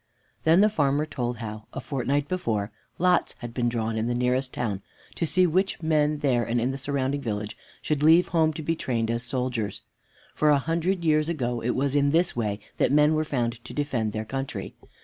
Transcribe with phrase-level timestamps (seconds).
[0.45, 4.51] Then the farmer told how, a fortnight before, lots had been drawn in the nearest
[4.51, 4.81] town,
[5.13, 8.75] to see which men there and in the surrounding villages should leave home to be
[8.75, 9.83] trained as soldiers.
[10.33, 13.75] For a hundred years ago it was in this way that men were found to
[13.75, 14.73] defend their country.